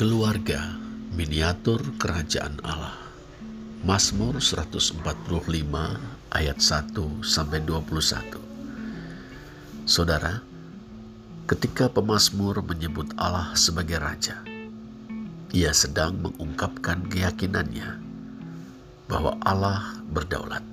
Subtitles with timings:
[0.00, 0.80] Keluarga
[1.12, 2.96] Miniatur Kerajaan Allah
[3.84, 4.96] Mazmur 145
[6.32, 8.40] ayat 1 sampai 21
[9.84, 10.40] Saudara,
[11.44, 14.40] ketika pemazmur menyebut Allah sebagai Raja,
[15.52, 18.00] ia sedang mengungkapkan keyakinannya
[19.04, 20.64] bahwa Allah berdaulat,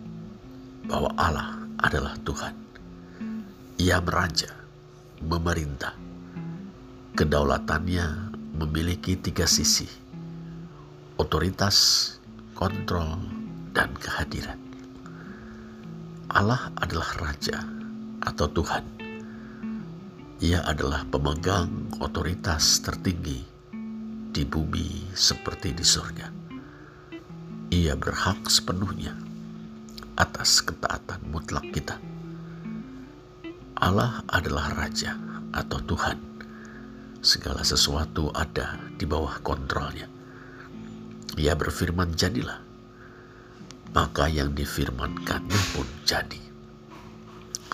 [0.88, 2.56] bahwa Allah adalah Tuhan.
[3.76, 4.56] Ia meraja,
[5.20, 5.92] memerintah.
[7.20, 8.27] Kedaulatannya
[8.58, 9.86] memiliki tiga sisi,
[11.22, 12.18] otoritas,
[12.58, 13.22] kontrol,
[13.78, 14.58] dan kehadiran.
[16.34, 17.62] Allah adalah Raja
[18.26, 18.84] atau Tuhan.
[20.42, 23.42] Ia adalah pemegang otoritas tertinggi
[24.34, 26.28] di bumi seperti di surga.
[27.74, 29.14] Ia berhak sepenuhnya
[30.18, 31.98] atas ketaatan mutlak kita.
[33.78, 35.14] Allah adalah Raja
[35.54, 36.37] atau Tuhan
[37.28, 40.08] segala sesuatu ada di bawah kontrolnya.
[41.36, 42.64] Ia berfirman jadilah,
[43.92, 46.40] maka yang difirmankannya pun jadi.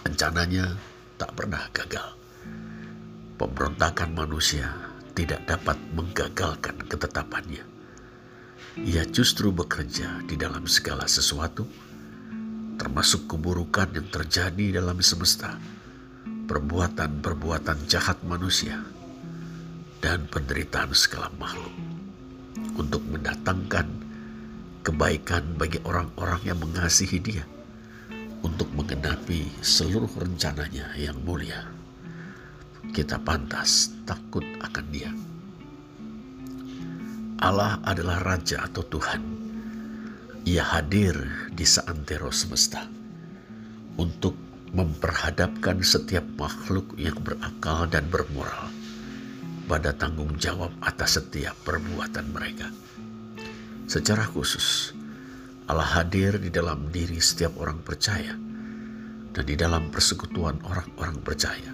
[0.02, 0.73] Rencananya
[1.22, 2.17] tak pernah gagal.
[3.38, 4.73] Pemberontakan manusia
[5.13, 7.61] tidak dapat menggagalkan ketetapannya.
[8.81, 11.69] Ia justru bekerja di dalam segala sesuatu,
[12.81, 15.61] termasuk keburukan yang terjadi dalam semesta,
[16.50, 18.81] perbuatan-perbuatan jahat manusia,
[20.04, 21.72] dan penderitaan segala makhluk
[22.76, 23.88] untuk mendatangkan
[24.84, 27.48] kebaikan bagi orang-orang yang mengasihi dia
[28.44, 31.72] untuk menggenapi seluruh rencananya yang mulia.
[32.92, 35.08] Kita pantas takut akan dia.
[37.40, 39.24] Allah adalah Raja atau Tuhan.
[40.44, 41.16] Ia hadir
[41.56, 42.84] di seantero semesta
[43.96, 44.36] untuk
[44.76, 48.83] memperhadapkan setiap makhluk yang berakal dan bermoral
[49.64, 52.67] pada tanggung jawab atas setiap perbuatan mereka.
[53.88, 54.91] Secara khusus,
[55.72, 58.35] Allah hadir di dalam diri setiap orang percaya
[59.34, 61.72] dan di dalam persekutuan orang-orang percaya.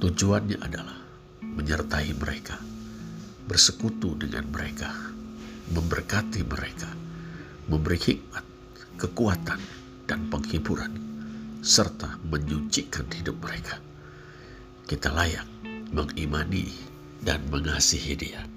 [0.00, 0.98] Tujuannya adalah
[1.40, 2.58] menyertai mereka,
[3.46, 4.90] bersekutu dengan mereka,
[5.70, 6.90] memberkati mereka,
[7.70, 8.44] memberi hikmat,
[8.98, 9.60] kekuatan,
[10.04, 10.92] dan penghiburan,
[11.64, 13.80] serta menyucikan hidup mereka.
[14.84, 15.48] Kita layak
[15.94, 16.74] mengimani
[17.22, 18.53] dan mengasihi Dia.